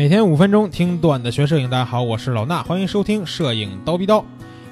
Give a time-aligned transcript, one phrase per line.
[0.00, 4.24] 每天五分钟听段子学摄影，大家好，我是老衲，欢迎收听摄影刀逼刀。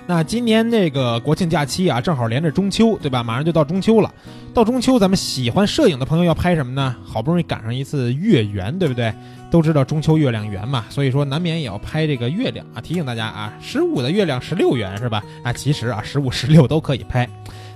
[0.06, 3.22] 那今年这个国庆假期啊，正好连着中秋，对吧？
[3.22, 4.10] 马上就到中秋了。
[4.54, 6.96] 到中秋，咱们喜欢摄影的朋友要拍什么呢？
[7.04, 9.12] 好不容易赶上一次月圆，对不对？
[9.50, 12.80] 都知道中秋月亮圆嘛，所以说难免也要拍这个月亮啊。
[12.80, 15.22] 提醒大家啊，十五的月亮十六圆是吧？
[15.44, 17.28] 啊，其实啊，十五、十六都可以拍。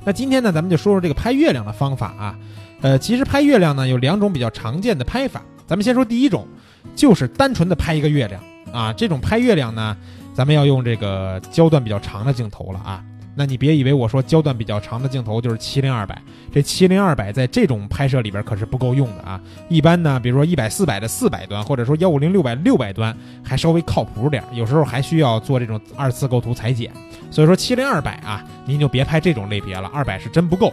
[0.06, 2.34] 那今天呢，咱们就说说这个拍月亮的方法啊。
[2.80, 6.48] 呃，其实拍月亮呢有两种比较常见的拍法，咱们先说第一种。
[6.94, 9.96] 就是单纯的拍一个月亮啊，这种拍月亮呢，
[10.34, 13.02] 咱们要用这个焦段比较长的镜头了啊。
[13.34, 16.20] 那你别以为我说焦段比较长的镜头就是七零二百，
[16.52, 19.40] 这七零二百在这种拍摄里边可是不够用的啊。
[19.70, 26.92] 一般呢，比如说一百四百的四百端，或者说幺五零六百六百端，还稍微靠谱点，有时候还需要做这种二次构图裁剪。
[27.30, 30.70] 所以说七零二百啊，您就别拍这种类别了，二百是真不够。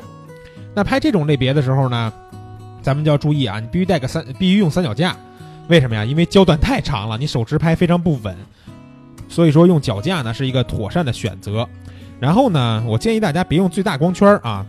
[0.76, 2.12] 那拍这种类别的时候呢，
[2.82, 5.16] 咱们就要注意啊，你必须带个三，必须用三脚架。
[5.70, 6.04] 为什么呀？
[6.04, 8.36] 因为焦段太长了，你手持拍非常不稳，
[9.28, 11.66] 所以说用脚架呢是一个妥善的选择。
[12.20, 14.66] 然后呢，我建议大家别用最大光圈啊，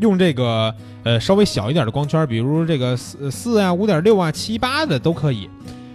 [0.00, 5.48] 用这个呃稍微小一点的光圈，比如这个四四啊、五点六啊、七八的都可以。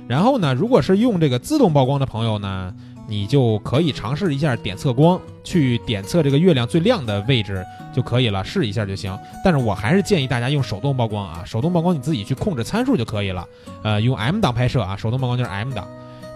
[0.08, 2.73] 然后呢，如果是用这个自动曝光的朋友呢。
[3.08, 9.17] 你就可以尝试一下点测光，去点测这个月亮最亮的位置就可以了，试一下就行。
[9.44, 13.47] 但是我还是建议大家用手动曝光啊，手动曝光你自己去控制参数就可以了。
[13.83, 15.88] 呃，用 M 档拍摄啊，手动曝光就是 M 档。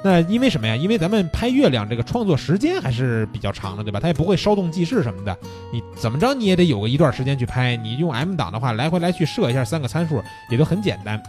[0.03, 0.75] 那因为什么呀？
[0.75, 4.00] 因为咱们拍月亮这个创作时间还是比较长的，对吧？
[4.00, 5.38] 它也不会稍动即逝什么的。
[5.72, 7.75] 你怎么着你也得有个一段时间去拍。
[7.75, 11.22] 你用 M 档的话，来回来去设一下三个参数也都很简单。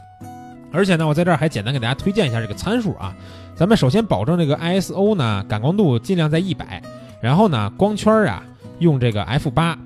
[0.73, 3.15] 而且呢，我在这儿还简单给大家推荐一下这个参数啊。
[3.55, 6.83] 咱们首先保证这个 ISO 呢，感光度尽量在一百，
[7.21, 8.43] 然后呢，光圈啊
[8.79, 9.79] 用这个 f 八，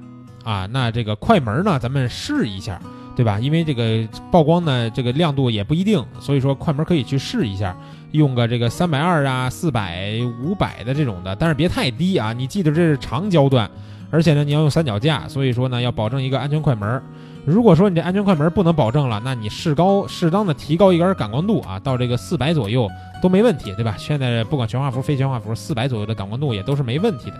[0.44, 2.80] 啊，那这个快门呢，咱们试一下，
[3.16, 3.38] 对吧？
[3.40, 7.76] 因为这个曝光呢，这个亮度也不一定，所以说快门可以去试一下，
[8.12, 12.32] 用个这个三百二啊、四百、五百的这种的，但是别太低啊。
[12.32, 13.68] 你记得这是长焦段，
[14.10, 17.02] 而且呢，你要用三脚架，所以说呢，要保证一个安全快门。
[17.44, 22.88] 如果说你这安全快门不能保证了，那你适高适当的提高一根感光度啊，到这个四百左右
[23.22, 23.94] 都没问题，对吧？
[23.96, 27.36] 现在不管全画幅、非全画幅，四百左右的感光度也都是没问题的。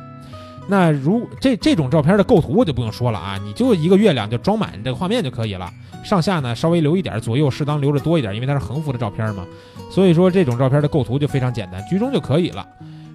[0.68, 5.68] 那如这这种照片的构图我就不用说了啊，你就一个月亮就装满这个画面就可以了，
[6.04, 9.44] 上下呢稍微留一点，左右适当留着多一点，因为它是横幅的照片嘛。
[9.90, 12.66] 所以说这种照片的构图就非常简单，居中就可以了。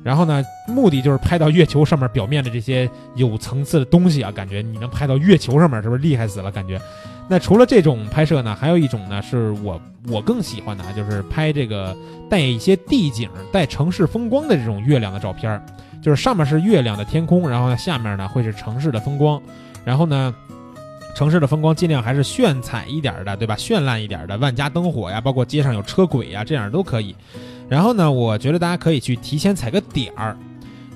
[0.03, 6.51] 然后呢，目的就是拍到月球上面表面的这些有层次的东西啊，感觉你能拍到月球上面，是不是厉害死了？
[6.51, 6.79] 感觉。
[7.29, 9.79] 那除了这种拍摄呢，还有一种呢，是我
[10.09, 11.95] 我更喜欢的啊，就是拍这个
[12.29, 15.63] 带一些地景、带城市风光的这种月亮的照片，
[16.01, 19.41] 就是上面是月亮的天空，然后呢下面呢会是城市的风光，
[19.85, 20.33] 然后呢
[21.15, 23.55] 城市的风光尽量还是炫彩一点的，对吧？
[23.55, 27.15] 绚烂一点的，万家灯火呀，包括街上有车轨呀，这样都可以。
[27.71, 30.35] 然后呢，我觉得大家可以去提前踩个点儿，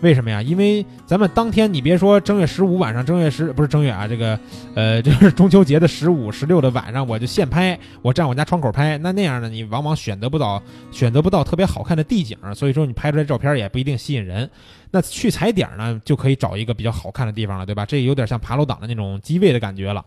[0.02, 0.42] 为什么呀？
[0.42, 4.38] 因为咱们当天，你别说正月十五晚上，正月十不是正月啊，这个，
[4.76, 14.50] 呃，就 是中秋节的十五、十六的晚上，我就现拍，我站我家窗口拍，那那样呢，你往往选择不到选择不到特别好看的地景，所以说你拍出来照片也不一定吸引人。
[14.92, 17.86] 那去踩点儿呢，就可以找一个比较好看的地方了，对吧？
[17.86, 20.04] 这有点像爬楼党的那种机位的感觉了。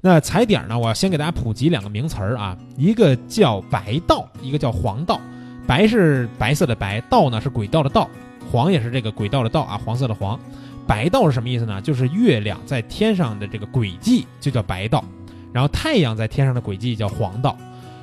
[0.00, 5.20] 那踩点儿呢，我先给大家普及两个名词儿啊，一个叫白道，一个叫黄道。
[5.66, 8.08] 白是白色的白，道呢是轨道的道，
[8.50, 10.38] 黄也是这个轨道的道啊，黄色的黄。
[10.86, 11.80] 白道是什么意思呢？
[11.80, 15.04] 就是月亮在天上的这个轨迹就叫白道，
[15.52, 17.56] 然后太阳在天上的轨迹叫黄道。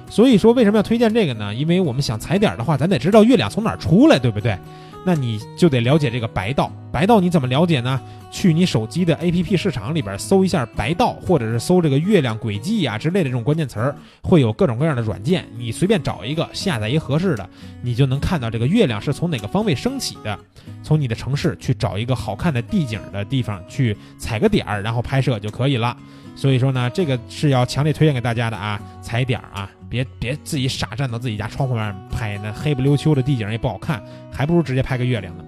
[0.09, 1.53] 所以说为什么要推荐这个呢？
[1.53, 4.57] 因为我们想踩点的话，咱得知道月亮从哪儿出来，对不对？
[5.05, 7.99] 那你就得了解这个白道，白道你怎么了解呢？
[8.31, 17.49] 去你手机的 APP 市场里边搜一下白道，或者是搜这个月亮轨迹呀之类的这种关键词儿，会有各种各样的软件，你随便找一个下载一合适的，
[17.81, 20.37] 你就能看到这个月亮是从哪个方位升起的。
[20.83, 25.95] 从你的城市去找一个好看的地景的地方去踩个点儿，然后拍摄就可以了。
[26.35, 29.69] 所以说呢，这个是要强烈推荐给大家的啊，踩点儿啊。
[29.89, 35.43] 别别自己傻站到自己家窗户外面拍，那黑不溜秋的地景也不好看，还不如直接拍个月亮呢。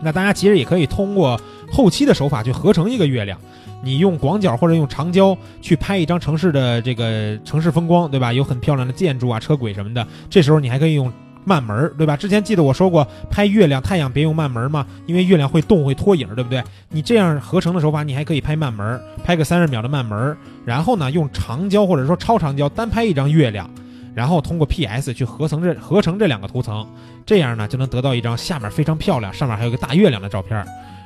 [0.00, 1.38] 那大家其实也可以通过
[1.70, 3.38] 后期的手法去合成一个月亮，
[3.82, 8.32] 你用广角或者用长焦去拍一张城市的这个城市风光，对吧？
[8.32, 11.12] 有很漂亮的建筑啊、车轨什么的，这时候你还可以用。
[11.44, 12.14] 慢门对吧？
[12.14, 14.86] 之前记得我说过，拍月亮、太阳别用慢门嘛？
[15.06, 16.62] 因为月亮会动，会拖影，对不对？
[16.90, 20.36] 你这样合成的手法，你还可以拍慢门，拍个三十秒的慢门，
[20.66, 23.70] 然后呢，用长焦或者说超长焦单拍一张月亮，
[24.14, 26.86] 然后通过 PS 去合成这合成这两个图层，
[27.24, 30.62] 这样呢就能得到一张下面非常漂亮，上面还有个大月亮的照片。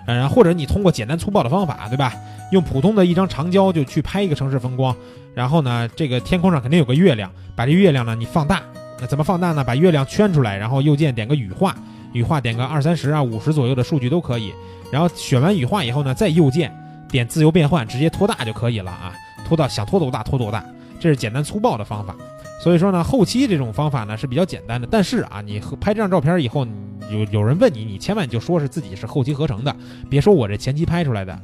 [0.07, 2.15] 嗯，或者你通过简单粗暴的方法，对吧？
[2.51, 4.95] 用普通的一张长焦就去拍一个城市风光，
[5.35, 8.63] 然后呢，这个天空上肯定有个月亮，把这月亮呢你放大。
[9.01, 9.65] 那怎么放大呢？
[9.65, 11.75] 把月亮圈出来，然后右键点个羽化，
[12.13, 14.53] 羽化点个二三十啊、五十左右的数据都可以。
[14.93, 16.71] 然后选完羽化以后呢，再右键
[17.09, 19.15] 点自由变换，直接拖大就可以了啊，
[19.47, 20.65] 拖到想拖多大拖多大，
[21.01, 22.15] 这是简单粗暴的方法。
[22.61, 24.87] 所以说呢，后期这种方法呢是比较简单的。
[24.91, 26.65] 但是啊，你拍这张照片以后，
[27.13, 29.77] 有有人问你，你千万就说是自己是后期合成的，
[30.09, 31.39] 别说我这前期拍出来的，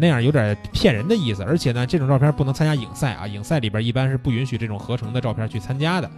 [0.00, 1.42] 那样有点骗人的意思。
[1.42, 6.10] 而且呢，这种照片不能参加影赛啊，影赛里边一般是不允许这种合成的照片去参加的。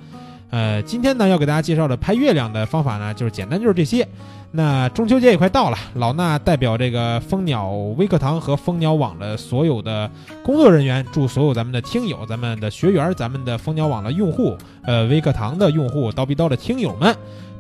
[0.55, 4.07] 呃，今天呢要给大家介绍的拍月亮的方法呢，就是简单就是这些。
[4.53, 10.09] 那中秋节也快到了，老衲代表这个蜂鸟微课堂和蜂鸟网的所有的
[10.45, 17.13] 工作人员，祝所有咱们的听友、咱们的学员、咱们的蜂鸟网的用户、呃微课堂的用户、刀逼刀的听友们，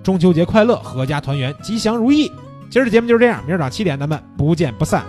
[0.05, 2.31] 中秋节快乐，阖家团圆，吉祥如意。
[2.71, 5.05] 今儿的节目就是这样，明儿早上七点咱们不见不散。